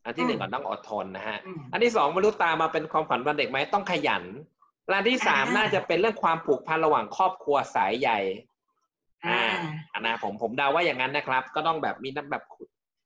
[0.05, 4.25] อันที่หนึ่งอืมก่อนต้องอดทนนะฮะอืมอันที่สองไม่รู้ตามมาเป็นความฝันวันเด็กไหมต้องขยัน
[4.87, 8.19] และอันที่สามอ่าน่าจะเป็นเรื่องความผูกพันระหว่างครอบครัวสายใหญ่
[9.27, 9.41] อ่า
[9.93, 12.43] อันนะผมผมเดาว่าอย่างนั้นนะครับ ก็ต้องแบบมีน้ำแบบ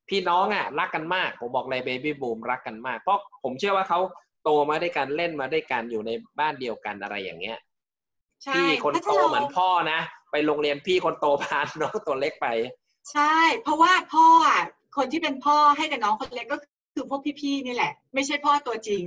[0.08, 3.98] พี่น้องอะรักกันมาก ผมบอกเลยเบบี้บูมรักกันมาก เพราะผมเชื่อว่าเขา
[4.44, 7.58] โตมาด้วยกันเล่นมาด้วยกันอยู่ในบ้านเดียวกันอะไรอย่างเงี้ย
[8.44, 10.00] ใช่พี่คนถ้าโตเราเหมือนพ่อนะ
[10.30, 12.46] ไปโรงเรียนพี่คนโตพาน้องตัวเล็กไป
[13.12, 14.60] ใช่ เพราะว่าพ่ออะ
[14.96, 16.56] คนที่เป็นพ่อให้กับน้องคนเล็กก็
[16.98, 19.02] คือพวกพี่ๆนี่แหละ ไม่ใช่พ่อตัวจริง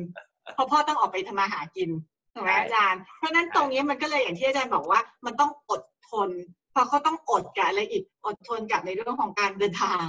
[0.53, 1.89] เพราะพ่อต้องออกไปทำมาหากิน
[2.33, 6.29] ถูกไหมอาจารย์ เพราะฉะนั้นตรงนี้มันก็เลยอย่างที่อาจารย์บอกว่า มันต้องอดทน
[6.71, 10.05] เพราะเขาต้องอดกับอะไรอีกอดทนกับในเรื่องของการเดินทาง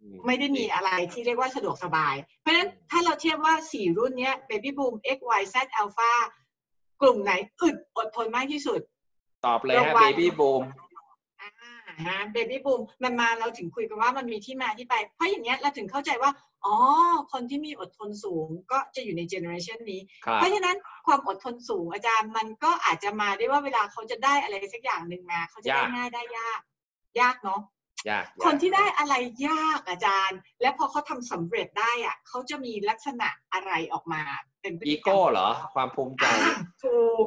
[0.00, 6.12] อืไม่ได้มีอะไรที่เรียกว่าสะดวกสบาย เพราะฉะนั้นถ้าเราเทียบว่าสี่รุ่นเนี้ย Baby Boom X Y Z Alpha
[7.00, 8.80] กลุ่มไหนอึดอดทนมากที่สุด
[9.46, 10.62] ตอบเลยฮะรางวัเบลบี้บูม
[11.40, 11.50] อ่า
[12.06, 16.30] ฮะเบบี้บูมมันมาเราถึงคุยกันว่ามันมีที่มาที่ไป เพราะอย่างเงี้ยเราถึงเข้าใจว่า
[16.66, 16.76] อ๋อ
[17.32, 20.76] คนที่มีอดทนสูงก็จะอยู่ในเจเนอเรชันนี้ครับเพราะฉะนั้น
[21.06, 26.60] ความอดทนสูงอาจารย์มันก็อาจจะมาได้ว่าเวลาเขาจะได้อะไรสักอย่างหนึ่งมา เขาจะได้ยากง่ายได้ยาก
[27.20, 27.60] ยากเนาะ
[28.10, 29.14] ยากคนที่ได้อะไร
[29.48, 34.22] ยากอาจารย์ และพอเขาทำสำเร็จได้อะเขาจะมีลักษณะอะไรออกมา
[34.62, 37.26] เป็นพฤอีติกรรโก้มเหรอ ความภูมิใจอ่าถูก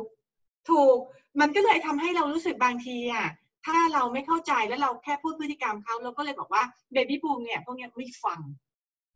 [0.70, 0.98] ถูก
[1.40, 3.28] มันก็เลยทำให้เรารู้สึกบางทีอะ
[3.66, 6.64] ถ้าเราไม่เข้าใจแล้วเราแค่พูดพฤติกรรมเขาเราก็เลยบอกว่า
[6.94, 8.40] Baby Boom เนี่ยพวกเนี้ยไม่ฟัง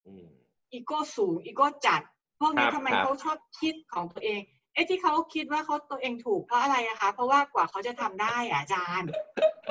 [0.08, 0.26] อืม
[0.74, 2.02] อีโก้สูงอีโก้จัด
[2.40, 4.42] พวกนี้ครับทำไมครับเขาชอบคิดของตัวเอง
[4.74, 9.10] เอ๊ะที่เขาคิดว่าเขาตัวเองถูกเพราะอะไรอะคะเพราะว่ากว่าเขาจะทำได้อะอาจารย์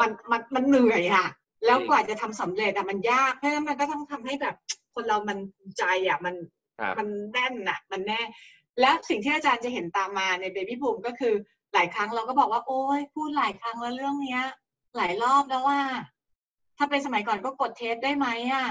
[0.01, 1.27] มันมันมันเหนื่อยอะ
[1.65, 4.55] แล้วกว่าจะทำสำเร็จอะมันยากเพราะฉะนั้นมันก็ต้องทำให้แบบ
[4.95, 5.39] คนเรามัน
[5.79, 6.35] ใจอะมัน
[6.81, 8.21] ครับมันแน่นอะมันแน่
[8.81, 11.35] และสิ่งที่อาจารย์จะเห็นตามมาใน Baby Boom ก็คือ
[11.75, 14.43] หลายครั้งเราก็บอกว่าโอ้ยพูดหลายครั้งแล้วเรื่องเนี้ย
[14.97, 15.81] หลายรอบแล้วว่า
[16.77, 18.67] ถ้าเป็นสมัยก่อนก็กดเทปได้ไหมอะอ่า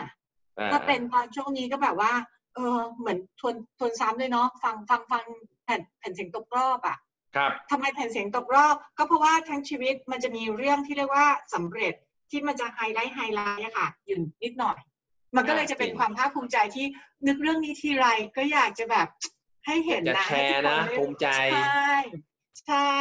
[0.72, 2.14] ถ้าเป็นตอนช่วงนี้ก็แบบว่า
[2.56, 5.26] เออเหมือนทวนทวนซ้ำเลยเนาะฟังฟังฟัง
[5.64, 6.98] แผ่นแผ่นเสียงตกรอบอะ
[7.36, 11.94] ครับทำไมแผ่นเสียงตกรอบ ก็เพราะว่าทั้งชีวิตมันจะมีเรื่องที่เรียกว่าสำเร็จ
[12.32, 14.78] ที่มันจะ highlight highlight อะค่ะอยู่นิดหน่อย
[15.36, 16.86] มันก็เลยจะเป็นจริงความภาคภูมิใจที่
[17.28, 18.08] นึกเรื่องนี้ทีไร
[18.38, 19.08] ก็อยากจะแบบ
[19.66, 21.94] ให้เห็นจะนะแชร์นะให้ทุกคได้ภูมิใจใช่
[22.66, 22.96] ใช่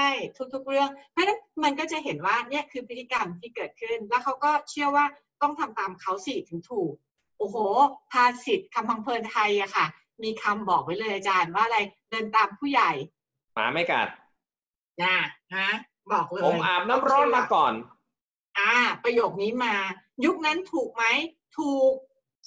[0.54, 5.04] ทุกๆเรื่อง เพราะฉะนั้นมันก็จะเห็นว่าเนี่ยคือพฤติกรรมที่เกิดขึ้น แล้วเขาก็เชื่อว่า
[5.42, 7.58] ต้องทำตามเขาสิถึงถูกโอ้โห
[8.12, 9.86] ภาษิตคำพังเพลินไทยอะค่ะ
[10.22, 11.78] มีคำบอกไว้เลยอาจารย์ว่าอะไร
[12.10, 12.90] เดินตามผู้ใหญ่
[13.54, 14.08] หมาไม่กัด
[15.02, 15.16] นะ
[15.56, 15.70] ฮะ
[16.12, 17.74] บอกเลยผมอาบน้ำร้อนมาก่อน
[18.58, 18.74] อ่า
[19.04, 19.74] ประโยคนี้มา
[20.24, 21.04] ยุคนั้นถูกไหม
[21.58, 21.92] ถูก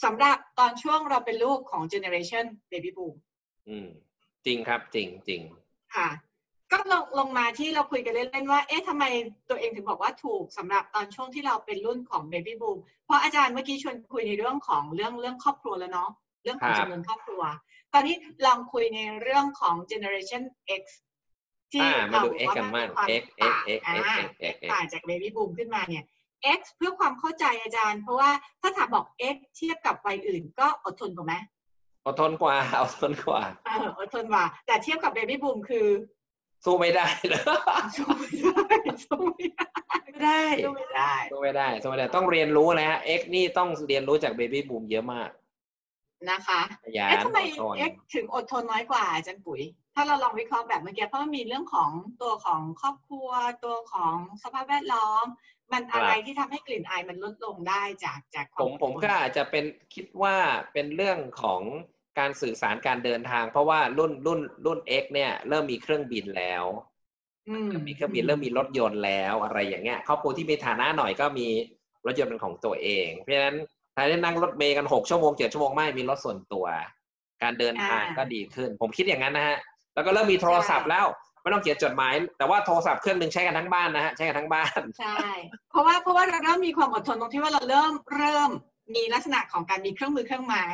[0.04, 3.14] สำหรับตอนช่วงเราเป็นลูกของ generation baby boom
[3.68, 3.88] อืม
[4.46, 5.42] จริงครับจริงจริง
[5.96, 6.10] ค่ะ
[6.72, 9.04] ก็ลงลงมาที่เราคุยกันเล่นๆว่า เอ๊ะทำไม
[9.50, 16.10] ตัวเองถึงบอกว่าถูกสำหรับตอนช่วงที่เราเป็นรุ่นของ baby boom เพราะอาจารย์เมื่อกี้ชวนคุยในเรื่องของเรื่องเรื่องครอบครัวแล้วเนาะ
[16.44, 17.42] เรื่องของครับจำนวนครอบครัว
[17.94, 20.44] ตอนนี้ลองคุยในเรื่องของ generation
[20.82, 20.84] X
[21.72, 25.50] ที่อ่ามาเราดูบอก X ว่ากันมันบ้างมีความ X X ต่าง X อ่า X X X X ต่างจาก baby boom
[25.58, 26.04] ขึ้นมาเนี่ย
[26.58, 28.30] X เพื่อความเข้าใจอาจารย์ เพราะว่า
[28.62, 31.34] ถ้าถามบอก X เทียบกับวัยอื่น ก็อดทนกว่าไหม
[32.06, 35.88] อดทนกว่าอดทนกว่าเอออดทนกว่า แต่เทียบกับ baby boom คือ
[36.66, 37.42] สู้ไม่ได้เลย
[37.98, 39.72] สู้ไม่ได้สู้ไม่ได้
[40.04, 45.30] ไม่ได้สู้ไม่ได้สู้ไม่ได้สู้ไม่ได้ต้องเรียนรู้นะฮะ X นี่ต้องเรียนรู้จากเบบี้บูมเยอะมาก
[46.30, 49.62] นะคะขยันเอ๊ะทำไมอดทน X ถึงอดทนน้อยกว่าอาจารย์ปุ๋ย
[49.96, 51.90] ถ้าเราลองวิเคราะห์แบบเมื่อกี้เพราะมันมีเรื่องของ
[52.22, 53.30] ตัวของครอบครัว
[53.66, 55.26] ตัวของสภาพแวดล้อม
[55.72, 60.36] มันอะไรที่ทำให้กลิ่นอายมันลดลงได้จากจากควาผมอดทนผมก็อาจจะเป็นคิดว่า
[60.74, 61.62] เป็นเรื่องของ
[62.20, 66.64] การสื่อสารการเดินทาง เพราะว่ารุ่นรุ่นรุ่น X เนี่ย เริ่มมีเครื่องบินแล้ว
[67.50, 71.48] อืมมีเครื่องบินเริ่มมีรถยนต์แล้วอะไรอย่างเงี้ยครอบครัวที่มีฐานะหน่อยก็มี
[72.06, 73.58] รถยนต์เป็นของตัวเอง เพราะฉะนั้น
[73.94, 76.66] แทนที่นั่งรถเมย์กันหกชั่วโมงเจ็ดชั่วโมงไม่มีรถส่วนตัว
[77.44, 79.58] การเดินทางก็ดีขึ้น ผมคิดอย่างนั้นนะฮะ
[79.94, 81.06] แล้วก็เริ่มมีโทรศัพท์แล้ว
[81.42, 85.20] ไม่ต้องเขียนจดหมาย แต่ว่าโทรศัพท์เครื่องหนึ่งใช้กันทั้งบ้านนะฮะใช้กันทั้งบ้านใช่
[85.70, 88.50] เพราะว่าเพราะว่าเราเริ่มมีความอดทนตรงที่ว่าเราเริ่มเริ่ม
[88.96, 90.66] มีลักษณะของการมีเครื่องมือเครื่องไม้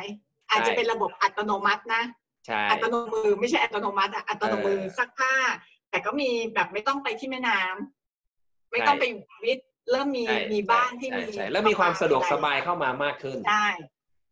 [0.50, 2.02] อาจจะเป็นระบบอัตโนมัตินะ
[2.46, 5.34] ใช่อัตโนมือไม่ใช่อัตโนมัติอะอัตโนมือเออซักผ้า
[5.90, 9.04] แต่ก็มีแบบไม่ต้องไปที่แม่น้ำไม่ต้องไป
[9.44, 13.68] วิทย์เริ่มมีใช่มีบ้านที่ใช่มีใช่แล้วมีความสะดวกสบายเข้ามามากขึ้นใช่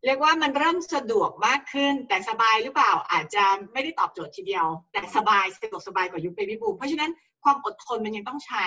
[0.04, 7.10] เรียกว่ามันเริ่มสะดวกมากขึ้น แต่สบายหรือเปล่าอาจจะไม่ได้ตอบโจทย์ทีเดียว แต่สบายสะดวกสบายกว่ายุคเบบี้บูมเพราะฉะนั้น
[7.44, 8.66] ความอดทนมันยังต้องใช้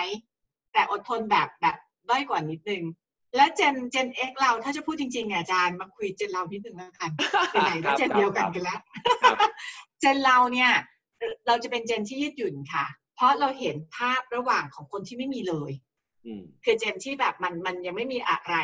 [0.72, 1.76] แต่อดทนแบบแบบ
[2.08, 2.82] ด้อยกว่านิดนึง
[3.36, 7.10] และเจนเจนเอ็กเราถ้าจะพูดจริงๆอะอาจารย์มาคุยเจนเรานิดนึงแล้วกัน
[7.64, 8.80] ไหนๆก็เจนเดียวกันกันแล้ว
[9.22, 9.36] ครับ
[10.00, 10.70] เจนเราเนี่ย
[11.46, 15.72] เราจะเป็นเจนที่ยืดหยุ่นค่ะ เพราะเราเห็นภาพระหว่างของคนที่ไม่มีเลย
[16.26, 18.56] อืมคือเจนที่แบบมันมันยังไม่มีอะไร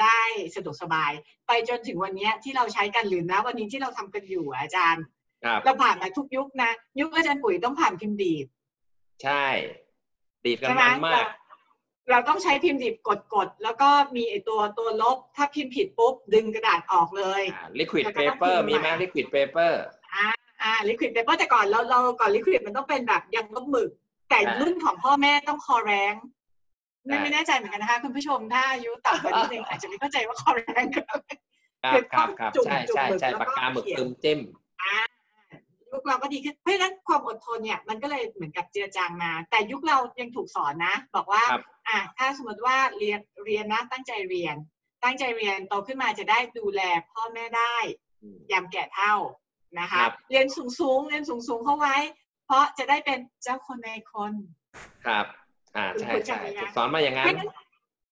[0.00, 0.20] ได้
[0.54, 1.12] สะดวกสบาย
[1.46, 5.04] ไปจนถึงวันเนี้ยที่เราใช้กันหรือนะวันนี้ที่เราทำกันอยู่อะอาจารย์
[5.44, 8.46] ครับเราผ่านมาทุกยุคนะ ยุคอาจารย์ปุ๋ยต้องผ่านพิมพ์ดีด
[9.22, 9.44] ใช่
[10.44, 11.26] ดีดกันใช่ไหมมันมาก
[12.08, 17.42] เราเราต้องใช้พิมพ์ดีดกดกดๆแล้วก็มีไอตัวตัวลบ ถ้าพิมพ์ผิดปุ๊บ ดึงกระดาษออกเลย
[17.78, 19.82] ลิควิดแล้วก็เปต้องเปอร์พิมพ์มีไหมใหม่ลิควิดเปเปอร์
[20.14, 20.26] อ่า
[20.62, 23.90] อ่าลิควิดเปเปอร์แต่ก่อนเราเราก่อนลิควิดมันต้องเป็นแบบยังลบหมึก
[24.30, 26.14] แต่ใช่รุ่นของพ่อแม่ต้องคอแรง
[27.06, 31.30] ไม่ใช่ไม่แน่ใจเหมือนกันนะคะ คุณผู้ชมถ้าอายุต่ำกว่านิดนึงอาจจะไม่เข้าใจว่าคอแรงคืออะไร
[31.84, 34.38] ครับคือครับครับจุ่มใช่จุ่มใช่หมึกใช่แล้วก็ปากกาหมึกเขียนตึมจิ้ม
[35.96, 44.56] อ่ายุคเราก็ดีขึ้น เพราะฉะนั้นความอดทนเนี่ยมันก็เลยเหมือนกับเจือจางมา แต่ยุคเรายังถูกสอนนะ บอกว่าครับอะถ้าสมมติว่าเรียนเรียนนะตั้งใจเรียน
[45.04, 46.80] ตั้งใจเรียนโตขึ้นมาจะได้ดูแล
[47.10, 47.76] พ่อแม่ได้
[48.22, 49.14] อืมยามแก่เท่า
[49.80, 51.96] นะคะครับเรียนสูงสูงๆเรียนสูงสูงๆเข้าไว้
[52.46, 54.32] เพราะจะได้เป็นเจ้าคนในคน
[55.06, 55.26] ครับ
[55.76, 57.50] อ่าใช่คุณใช่จำไหมคะถูกสอนมาอย่างเพนั้นราะฉะนั้น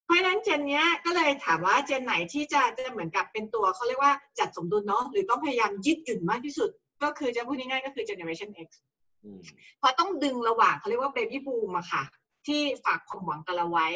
[0.04, 6.70] เพราะฉะนั้นเจนเนี้ยก็เลยถามว่าเจนไหนที่จะจะเหมือนกับเป็นตัวเขาเรียกว่าจัดสมดุลเนาะหรือต้องพยายามยืดหยุ่นมากที่สุด
[7.04, 8.68] ก็คือจะพูดง่ายๆก็คือ generation X
[9.24, 9.40] อืม
[9.78, 12.02] เพราะต้องดึงระหว่างเขาเรียกว่า baby boom อะค่ะ
[12.46, 13.88] ที่ฝากความหวังกับเราไว้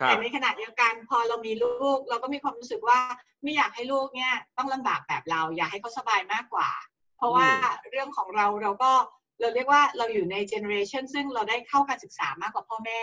[0.00, 2.98] ครัแต่บในขณะเดียวกันพอเรามีลูก เราก็มีความรู้สึกว่า
[3.42, 6.70] ไม่อยากให้ลูกเนี่ยต้องลำบากแบบเรา อยากให้เขาสบายมากกว่า
[7.16, 8.92] เพราะว่าอืมเรื่องของเราเราก็
[9.40, 13.00] เราเรียกว่าเราอยู่ในเจเนอเรชันซึ่งเราได้เข้าการศึกษามากกว่าพ่อแม่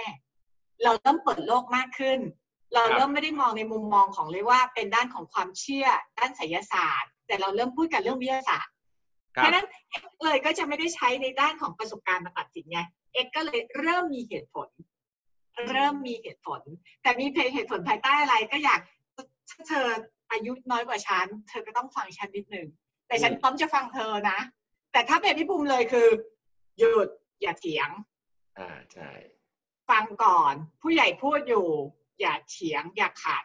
[0.83, 2.19] เราเริ่มเปิดโลกมากขึ้น
[2.73, 5.87] เราเริ่มไม่ได้มองในมุมมองของเรียกว่าเป็นด้านของความเชื่อ
[6.19, 8.78] ด้านไสยศาสตร์ แต่เราเริ่มพูดกันเรื่องวิทยาศาสตร์ค
[9.33, 12.79] เพรับราะฉะนั้นเอ็กเลยก็จะไม่ได้ใช้ในด้านของประสบการณ์มาตัดสินไง
[13.13, 14.67] เอ็กก็เลยเริ่มมีเหตุผล
[15.71, 16.61] เริ่มมีเหตุผล
[17.01, 18.79] แต่มีเหตุผลภายใต้อะไรก็อยาก
[19.49, 19.87] ถ้าเธอ
[20.31, 22.67] อายุน้อยกว่าฉันเธอก็ต้องฟังฉันนิดหนึ่ง
[23.07, 24.39] แต่ฉันอืมพร้อมจะฟังเธอนะ
[24.91, 26.07] แต่ถ้าเป็นพี่ภูมิเลยคือ
[26.79, 27.07] หยุด
[27.41, 27.89] อย่าเถียง
[28.59, 29.09] อ่าใช่
[29.89, 31.67] ฟังก่อน ผู้ใหญ่พูดอยู่
[32.21, 33.43] อย่าเถียง อย่าขัด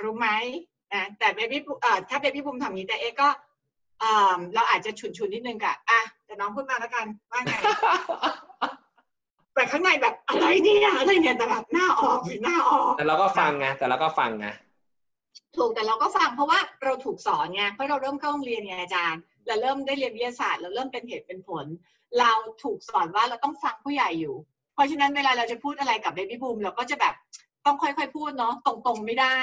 [0.00, 0.28] รู้ไหม
[0.94, 3.28] นะแต่เบบี้เอ่อถ้าเบบี้ภูมิทำอย่างนี้แต่เอ๊ะก็
[4.02, 7.54] เอ่อเราอาจจะฉุนชุนๆนิดนึงกะอะแต่น้องพูดมาแล้วกันว่าไง
[9.54, 14.46] แต่ข้างในแบบอะไรเนี่ยอะไรเนี่ยแต่แบบหน้าออกหรือหน้าออก แต่เราก็ฟังไงแต่เราก็ฟังไง
[15.56, 21.66] ถูกแต่เราก็ฟังเพราะว่าเราถูกสอนไงเพราะเราเริ่มเข้าโรงเรียนไงอาจารย์เราเริ่มได้เรียนวิทยาศาสตร์ เราเริ่มเป็นเหตุเป็นผล
[22.20, 24.34] เราถูกสอนว่าเราต้องฟังผู้ใหญ่อยู่
[24.74, 27.14] เพราะฉะนั้นเวลาเราจะพูดอะไรกับเบบี้บูมเราก็จะแบบ
[27.66, 29.36] ต้องค่อยๆพูดเนาะตรงๆไม่ได้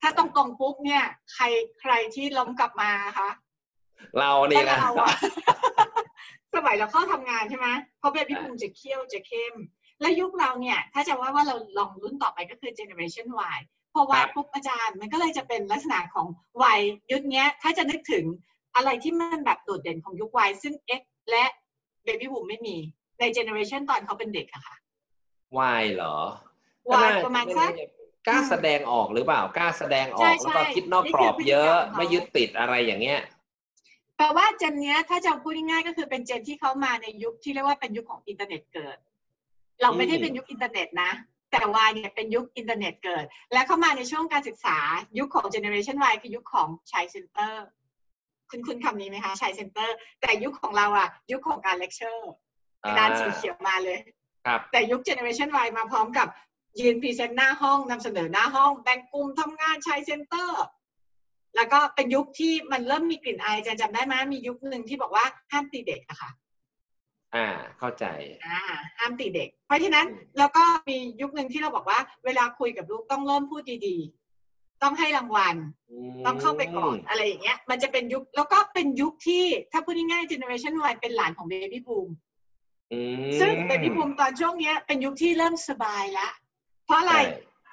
[0.00, 1.44] ถ้าตรงๆปุ๊บเนี่ย ใคร
[1.80, 3.28] ใครที่ล้มกลับมาคะ
[4.18, 5.10] เรานี่ก็นะเราอะ
[6.54, 9.54] สมัยเราเข้าทำงานใช่ไหมเพราะเบบี้บูมจะเขี้ยวจะเข้ม
[10.00, 13.58] และยุคเราเนี่ย ถ้าจะว่าว่าเราลองรุ่นต่อไปก็คือ generation Y
[13.94, 16.26] พอ Y ปุ๊บอาจารย์มันก็เลยจะเป็นลักษณะของ
[16.62, 16.80] วัย
[17.12, 18.24] ยุคเนี้ยถ้าจะนึกถึง
[18.76, 21.44] อะไรที่มันแบบโดดเด่นของยุค Y ซึ่ง X และ
[22.06, 22.76] Baby Boom ไม่มี
[23.20, 24.76] ใน generation ตอนเขาเป็นเด็กอะค่ะ
[25.58, 26.16] วายเหรอ
[27.08, 27.70] Y ประมาณสัก
[28.26, 33.20] กล้าแสดงออกหรือเปล่ากล้าแสดงอใช่อกใช่แล้วก็คิดนอกนี่กรคืออบพฤติเยอะกรรมของเขาไม่ยึดติดอะไรอย่างเงี้ย
[34.16, 38.96] แปลว่าเจนเนี้ยถ้าจะพูดง่ายๆก็คือเป็นเจนที่เขามาในยุคที่เรียกว่าเป็นยุคของอินเทอร์เน็ตเกิด
[39.82, 41.10] เราไม่ได้อืมเป็นยุคอินเทอร์เน็ตนะ
[41.50, 44.78] แต่ Y เนี่ยเป็นยุคอินเทอร์เน็ตเกิด และเข้ามาในช่วงการศึกษา
[45.18, 47.64] ยุคของ generation Y คือยุคของ child center
[48.50, 52.30] คุ้นคุ้นคำนี้ไหมคะ child center แต่ยุคของเราอะยุคของการเลคเชอร์
[52.82, 53.98] กระดานสีเขียวมาเลย
[54.46, 56.28] ครับแต่ยุค generation Y มาพร้อมกับ
[56.80, 60.62] ยืน present หน้าห้องนำเสนอหน้าห้องแบ่งกลุ่มทำงาน child center
[61.56, 66.30] แล้วก็เป็นยุคที่มันเริ่มมีกลิ่นอายอาจารย์จำได้ไหมมียุคหนึ่งที่บอกว่าห้ามตีเด็กอะค่ะ
[67.34, 67.46] อ่า
[67.78, 68.04] เข้าใจ
[68.46, 68.60] อ่า
[68.98, 75.56] ห้ามตีเด็ก เพราะฉะนั้นอืมแล้วก็มียุคหนึ่งที่เราบอกว่า เวลาคุยกับลูกต้องเริ่มพูดดีๆ ต้องให้รางวัล
[76.26, 82.08] ต้องเข้าไปก่อนอะไรอย่างเงี้ย มันจะเป็นยุคแล้วก็เป็นยุคที่ถ้าพูดง่ายๆ generation Y เป็นหลานของ baby boom
[82.92, 86.28] อืมซึ่ง baby boom ตอนช่วงเนี้ยเป็นยุคที่เริ่มสบายละ
[86.84, 87.24] เพราะอะไรใช่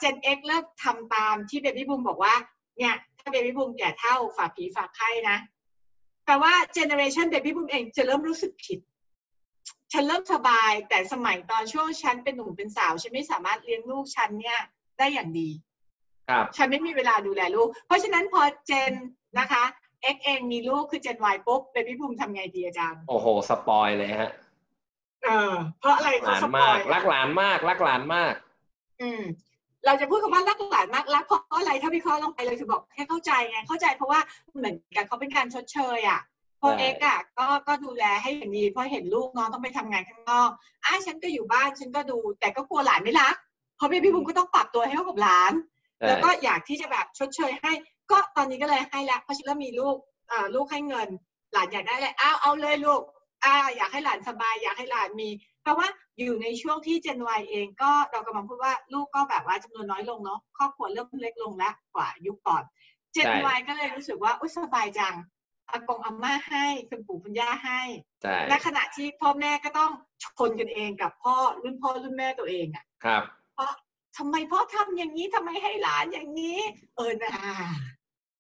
[0.01, 2.33] Gen X เริ่มทำตามที่ baby boom บอกว่า
[2.77, 5.37] เนี่ย ถ้า baby boom แก่เท่าฝากผีฝากไข้นะ
[6.25, 8.79] แปลว่า generation baby boom เองจะเริ่มรู้สึกผิด
[9.93, 14.59] ฉันเริ่มสบาย แต่สมัยตอนช่วงฉันเป็นหนุ่มเป็นสาว ฉันไม่สามารถเลี้ยงลูกฉันเนี่ย
[14.97, 15.49] ได้อย่างดี
[16.29, 18.93] ครับฉันไม่มีเวลาดูแลลูก เพราะฉะนั้นพอเจน
[19.39, 19.63] นะคะ
[20.15, 24.31] X เองมีลูกคือ Gen Y ปุ๊บ baby boom ทำไงดีอาจารย์โอ้โห สปอยเลยฮะ
[25.23, 28.33] เออเพราะอะไรหเขาลานสปมาอกยรักหลานมากรักหลานมาก
[29.01, 29.21] อืม
[29.85, 34.19] เราจะพูดคำว่ารักหลานมากรักเพราะอะไรถ้าวิเคราะห์ลงไปเลยคือบอกให้เข้าใจไงเข้าใจเพราะว่า
[34.57, 36.19] เหมือนกับเขาเป็นการชดเชยอะ
[36.59, 40.49] เพราะใช่เอ็กอะก็ก็ดูแลให้อย่างดีเพราะเห็นลูกน้องต้องไปทำงานข้างนอก
[40.85, 43.35] อะฉันก็อยู่บ้านฉันก็ดู แต่ก็กลัวหลานไม่รัก
[43.75, 45.53] เพราะพี่บุ๋มก็ต้องปรับตัวให้เข้ากับหลาน
[46.07, 47.71] แล้วก็อยากที่จะแบบชดเชยให้
[48.11, 49.95] ก็ตอนนี้ก็เลยให้แล้วเพราะฉันเริ่มมีลูก
[50.29, 51.07] เอ่อลูกให้เงิน
[51.53, 53.01] หลานอยากได้เลยอ้าวเอาเลยลูก
[53.43, 55.29] อ่าอยากให้หลานสบาย อยากให้หลานมี
[55.63, 55.87] แปลว่า
[56.19, 65.15] อยู่ในช่วงที่ Gen Y เองก็เรากำลังพูดว่าลูกก็แบบว่าจำนวนน้อยลงเนาะครอบครัวเริ่มเล็กลงแล้วกว่ายุคก่อนใช่ Gen Y ก็เลยรู้สึกว่าอุ้ยสบายจัง
[65.71, 67.81] อากงอาม่าให้คุณปู่คุณย่าให้
[68.23, 69.91] ใช่และขณะที่พ่อแม่ก็ต้อง
[70.23, 73.23] ชนกันเองกับพ่อรุ่นพ่อรุ่นแม่ตัวเองอะครับ
[74.17, 76.59] ทำไมพ่อทำอย่างนี้ทำไมให้หลานอย่างนี้
[76.95, 77.31] เออนะ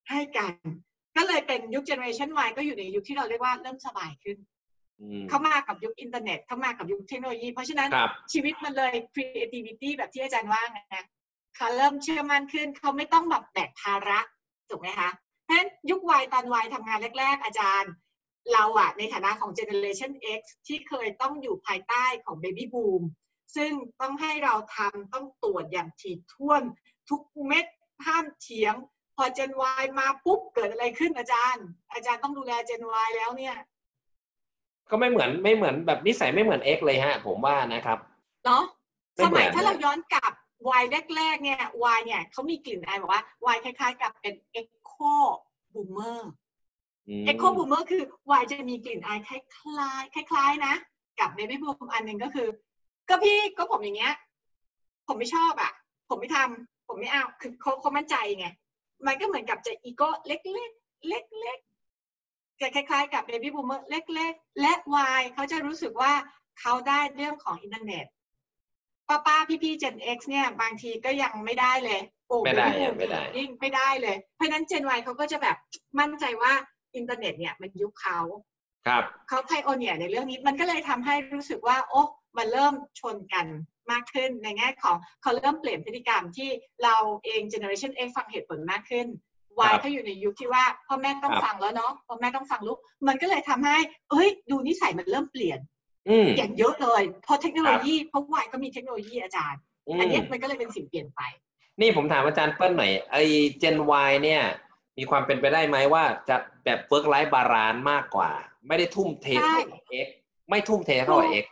[0.09, 0.53] ให้กัน
[1.17, 4.52] ก็เลยเป็นยุคเจเนอเรชัน Y ก็อยู่ในยุคที่เราเรียกว่าเริ่มสบายขึ้นอืม
[5.29, 10.79] เข้ามากับยุคอินเทอร์เน็ต เข้ามากับยุคเทคโนโลยี เพราะฉะนั้นครับชีวิตมันเลย creativity แบบที่อาจารย์ว่าไง
[11.55, 14.19] เขาเริ่มเชื่อมั่นขึ้น เขาไม่ต้องแบบแบกภาระ
[14.69, 15.09] ถูกไหมคะ
[15.43, 17.91] เพราะฉะนั้นยุควัยตอนวัยทำงานแรก ๆ อาจารย์
[18.53, 23.01] เราอะในฐานะของ Generation X ที่เคยต้องอยู่ภายใต้ของ Baby Boom
[23.55, 26.61] ซึ่งต้องให้เราทำต้องตรวจอย่างถี่ถ้วน
[27.09, 27.65] ทุกเม็ด
[28.05, 28.75] ห้ามเฉียง
[29.15, 29.51] พอ Gen
[29.81, 33.55] Y มาปุ๊บเกิดอะไรขึ้นอาจารย์ อาจารย์ต้องดูแล Gen Y แล้วเนี่ย
[34.93, 37.97] ก็ไม่เหมือนไม่เหมือนแบบนิสัยไม่เหมือน X เลยฮะ ผมว่านะครับ
[38.45, 38.63] เนาะ
[39.15, 40.33] ไม่สเหมืมัอยนถ้าเราย้อนกลับ
[40.81, 40.83] Y
[41.15, 41.61] แรกๆ เนี่ย
[41.97, 43.23] Y เนี่ยเขามีกลิ่นอายบอกว่า
[43.55, 45.15] Y คล้าย ๆ กับเป็น Echo
[45.73, 46.21] Boomer
[47.07, 48.03] อืม Echo Boomer คือ
[48.39, 50.73] Y จะมีกลิ่นอายคล้ายๆคล้าย ๆ นะ
[51.19, 52.47] กับ Baby Boom อันหนึ่งก็คือ
[53.09, 54.13] ก็พี่ก็ผมอย่างเงี้ย
[55.07, 55.71] ผมไม่ชอบอะ
[56.09, 58.47] ผมไม่ทำผมไม่เอาคือเขาเขามั่นใจไง
[59.07, 60.37] มันก็เหมือนกับจะอีโก้เล็
[60.69, 61.72] กๆเล็กๆ
[62.61, 64.73] จะคล้ายๆกับ Baby Boomer เล็ก ๆ และ
[65.17, 66.13] Y เขาจะรู้สึกว่า
[66.59, 68.05] เขาได้เรื่องของอินเทอร์เน็ต
[69.09, 75.57] ป้าป้าพี่พี่ Gen X เนี่ยบางทีก็ยังไม่ได้เลยโอ้ไม่ได้ Baby Boom ไม่ได้ยิ่งไม่ได้เลย เพราะฉะนั้น Gen Y เขาก็จะแบบ
[75.99, 76.53] มั่นใจว่า
[76.95, 78.19] อินเทอร์เน็ตเนี่ยมันยุคเขา
[78.87, 82.01] ครับเขา pioneer ในเรื่องนี้มันก็เลยทำให้รู้สึกว่า โอ้
[82.37, 83.45] มันเริ่มชนกัน
[83.91, 86.49] มากขึ้นในแง่ของเขาเริ่มเปลี่ยนพฤติกรรมที่
[86.83, 89.07] เราเอง Generation X ฟังเหตุผลมากขึ้น
[89.57, 93.77] ครั Y บเขาอยู่ในยุคที่ว่าพ่อแม่ต้องครับฟังแล้วเนาะพ่อแม่ต้องฟังลูกมันก็เลยทำให้
[94.11, 95.59] เอ้ย ดูนิสัยมันเริ่มเปลี่ยน
[96.09, 101.21] อืมอย่างเยอะเลยเพราะเทคโนโลยีเพราะ Y ก็มีเทคโนโลยีอาจารย์อือันมเนี้ยมันก็เลยเป็นสิ่งเปลี่ยนไป
[101.81, 103.23] นี่ผมถามอาจารย์เปิ้ลหน่อยไอ้
[103.61, 104.43] Gen Y เนี่ย
[104.97, 106.35] มีความเป็นไปได้ไหมว่าจะ
[106.65, 108.31] แบบ work life balance มากกว่า
[108.67, 110.07] ไม่ได้ทุ่มเทใช่เท่ากับ X
[110.49, 111.45] ไม่ทุ่มเทเท่ากับ X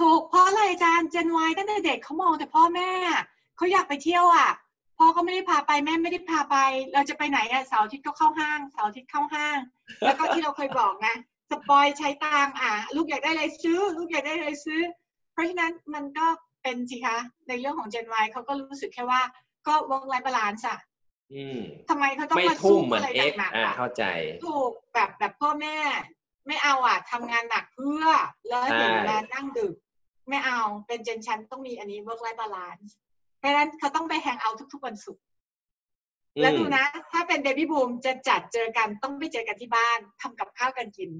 [0.00, 2.90] ถูกเพราะอะไรอาจารย์ Gen Y ตั้งแต่เด็กเขามองแต่พ่อแม่
[3.56, 4.50] เขาอยากไปเที่ยวอะ
[4.98, 6.56] พ่อก็ไม่ได้พาไปแม่ไม่ได้พาไป
[6.94, 9.58] เราจะไปไหนอะเสาร์อาทิตย์ก็เข้าห้างเสาร์อาทิตย์เข้าห้าง
[10.04, 11.14] แล้วก็ที่เราเคยบอกนะ
[11.50, 14.80] สปอยใช้ตังค์อะลูกอยากได้อะไรซื้อ ลูกอยากได้อะไรซื้อ
[15.32, 16.26] เพราะฉะนั้นมันก็
[16.62, 19.22] เป็นสิคะในเรื่องของ Gen Y เขาก็รู้สึกแค่ว่า
[19.66, 20.78] ก็ work life balance อะ
[21.34, 24.04] อืมทำไมเขาต้องไม่มาทุ่สู้มเหมือนอะไร X หนักๆอ่าอะเข้าใจ
[24.46, 25.76] ถูกแบบแบบพ่อแม่
[26.46, 28.06] ไม่เอาอะทำงานหนักเพื่อ
[28.48, 29.74] แล้วถึงเวลานั่งดึก
[30.28, 33.07] ไม่เอาเป็นเจนชันต้องมีอันนี้ work life balance เพราะ
[33.48, 35.22] ฉะนั้นเขาต้องไปแฮงเอาท์ทุกๆวันศุกร์
[36.36, 41.10] อืมแล้วดูนะ ถ้าเป็น baby boom จะจัดเจอกันต้องไปเจอกันที่บ้านทำกับข้าวกันกิน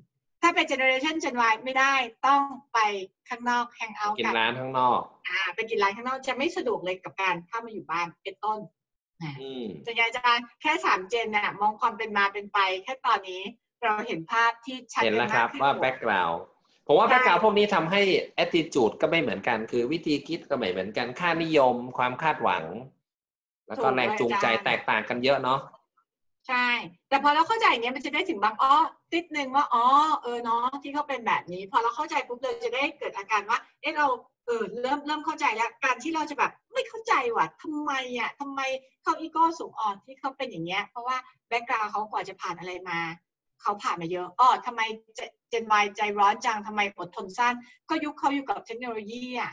[0.42, 1.94] ถ้าเป็น generation Gen Y ไม่ได้
[2.26, 2.42] ต้อง
[2.74, 2.78] ไป
[3.28, 8.58] ข้างนอกแฮงเอาท์กินกันร้านข้างนอกอ่าไปกินร้านข้างนอกจะไม่สะดวกเลยกับการเข้ามาอยู่บ้านเป็นต้น
[9.40, 10.20] อืมส่วนใหญ่จะ
[10.62, 13.42] แค่สามเจนน่ะมองความเป็นมาเป็นไป แค่ตอนนี้
[13.82, 16.40] เราเห็นภาพที่ชัดเห็นเจนแล้วคมารักบขึ้นว่าหมดแบ็กกราวด์
[16.90, 18.00] ผมว่าใช่แบ็กกราวด์พวกนี้ทำให้
[18.44, 22.64] attitude ก็ไม่เหมือนกัน คือวิธีคิดก็ไม่เหมือนกันค่านิยมความคาดหวัง
[23.68, 25.60] แล้วก็แรงจูงใจแตกต่างกันเยอะเนาะ
[26.48, 26.68] ใช่
[27.08, 28.74] แต่พอเราเข้าใจอย่างเงี้ยมันจะได้ถึงบางอ้อ
[29.14, 29.84] ติดนึงว่าอ๋อ
[30.22, 34.06] เออเนาะที่เขาเป็นแบบนี้ พอเราเข้าใจปุ๊บเราจะได้เกิดอาการว่าเอะเรา
[34.46, 38.60] เออเริ่มเริ่มเข้าใจแล้วการที่เราจะแบบไม่เข้าใจว่ะทำไมอะทำไม
[39.02, 41.16] เขาอีโก้สูงอ่อนที่เขาเป็นอย่างเงี้ยเพราะว่า
[41.48, 42.98] แบ็กกราวเขากว่าจะผ่านอะไรมา
[43.62, 44.80] เขาผ่านมาเยอะอ๋อทำไม
[45.50, 47.54] เจนวายใจร้อนจังทำไมอดทนสั้น
[47.88, 49.52] ก็ยุคเขาอยู่กับเทคโนโลยีอะ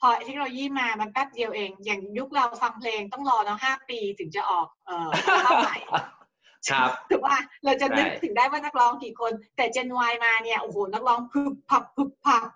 [0.00, 5.78] พอเทคโนโลยีมามันแป๊บเดียวเอง อย่างยุคเราฟังเพลงต้องรอเนาะห้าปีถึงจะออกเอ่ออัลบั้มใหม่
[6.70, 12.48] ครับถือว่าเราจะนึกใช่ถึงได้ว่านักร้องกี่คน แต่ Gen Y มาเนี่ยโอ้โหนักร้องพึบพับพึบพับ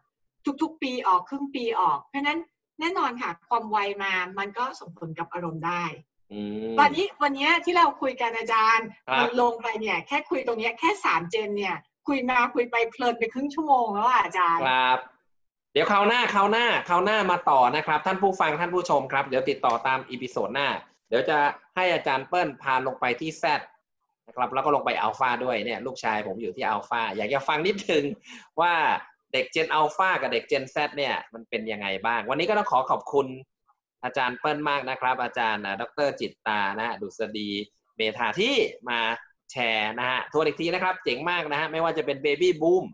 [0.63, 2.39] ทุก ๆ ปีออกครึ่งปีออก เพราะฉะนั้น
[2.81, 5.85] แน่นอนค่ะ ความไวมามันก็ส่งผลกับอารมณ์ได้
[6.33, 6.41] อื
[6.73, 11.77] มตอนนี้วันนี้ที่เราคุยกันอาจารย์ครับมันลงไปเนี่ย แค่คุยตรงเนี้ยแค่สาม Gen เนี่ย
[12.09, 14.99] คุยมาคุยไปเพลินไปครึ่งชั่วโมงแล้วอะอาจารย์ครับ
[15.73, 20.69] เดี๋ยวคราวหน้าคราวหน้าคราวหน้ามาต่อนะครับ ท่านผู้ฟังท่านผู้ชมครับเดี๋ยวติดต่อตาม episode หน้า
[21.09, 21.38] เดี๋ยวจะ
[21.77, 23.61] ให้อาจารย์เปิ้ลพาลงไปที่ Z
[24.27, 28.05] นะครับแล้วก็ลงไปอัลฟาด้วยเนี่ยลูกชายผมอยู่ที่อัลฟาอยากจะฟังนิดนึง
[28.61, 28.75] ว่า
[29.33, 33.27] เด็ก Gen Alpha กับเด็ก Gen Z เนี่ยมันเป็นยังไงบ้าง วันนี้ก็ต้องขอขอบคุณ
[34.05, 37.51] อาจารย์เปิ้ลมากนะครับ อาจารย์ดรจิตตานะดุษฎี
[37.97, 38.57] เมธาที่
[38.88, 39.01] มา
[39.53, 42.85] แชร์นะฮะทวนอีกทีนะครับ เจ๋งมากนะฮะไม่ว่าจะเป็นเบบี้บูม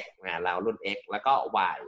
[0.00, 1.32] X นะเรารุ่น X แล้วก็
[1.74, 1.78] Y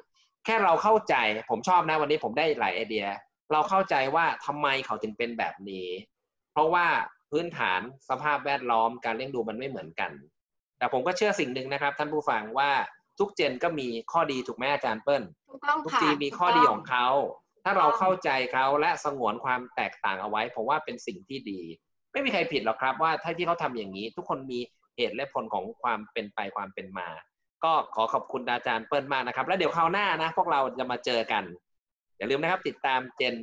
[0.45, 1.15] แค่เราเข้าใจ
[1.51, 3.07] ผมชอบนะวันนี้ผมได้หลายไอเดีย
[3.53, 5.89] เราเข้าใจว่าทำไมเขาถึงเป็นแบบนี้
[6.53, 6.87] เพราะว่า
[7.31, 10.13] พื้นฐานสภาพแวดล้อมการเลี้ยงดูมันไม่เหมือนกัน
[10.79, 12.71] แต่ผมก็เชื่อสิ่งหนึ่งนะครับ ท่านผู้ฟังว่า
[13.19, 17.07] ทุกเจนก็มีข้อดีถูกไหมอาจารย์เปิ้ลถูกต้องทุกค่ะจีนมีข้อดีของเขา
[17.65, 21.61] ถ้าเราเข้าใจเขาและสงวนความแตกต่างเอาไว้ผมว่าเป็นสิ่งที่ดี
[22.13, 24.59] ไม่มีใครผิดหรอกครับว่าถ้าที่เขาทำอย่างนี้ ทุกคนมี
[24.97, 27.09] เหตุและผลของความเป็นไปความเป็นมา
[27.65, 31.45] ก็ขอขอบคุณอาจารย์เปิ้ลมากนะครับ แล้วเดี๋ยวคราวหน้านะ พวกเราจะมาเจอกัน
[32.19, 33.35] อย่าลืมนะครับ ติดตามเจน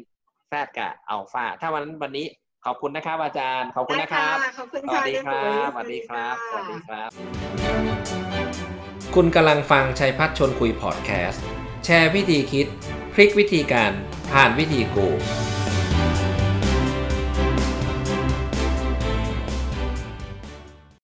[0.47, 2.25] แฟดกับอัลฟาถ้าวันวันนี้
[2.65, 7.10] ขอบคุณนะครับ อาจารย์ ขอบคุณนะครับได้ขอบคุณสวัค่ะสดีครัเยบสวัสดีครับสะวัสดีครับ
[9.15, 11.43] คุณกำลังฟังชัยพัฒชนคุยพอดแคสต์
[11.86, 12.67] แชร์วิธีคิด
[13.13, 13.91] พลิกวิธีการ
[14.32, 15.08] ผ่านวิธีกู